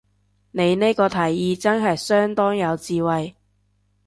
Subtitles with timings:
[0.49, 3.35] 你呢個提議真係相當有智慧